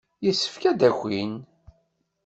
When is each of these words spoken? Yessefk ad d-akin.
Yessefk 0.25 0.63
ad 0.71 0.77
d-akin. 0.79 1.33